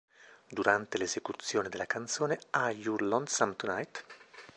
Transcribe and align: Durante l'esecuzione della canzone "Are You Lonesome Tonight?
Durante 0.49 0.97
l'esecuzione 0.97 1.69
della 1.69 1.85
canzone 1.85 2.39
"Are 2.49 2.71
You 2.73 2.97
Lonesome 3.01 3.55
Tonight? 3.55 4.03